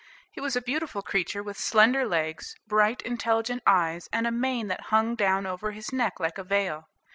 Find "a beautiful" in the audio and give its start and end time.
0.55-1.03